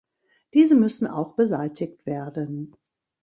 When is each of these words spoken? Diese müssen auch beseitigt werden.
Diese 0.55 0.73
müssen 0.73 1.05
auch 1.05 1.35
beseitigt 1.35 2.07
werden. 2.07 2.73